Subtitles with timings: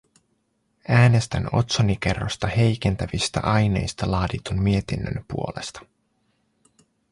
[0.87, 5.79] Äänestän otsonikerrosta heikentävistä aineista laaditun mietinnön puolesta.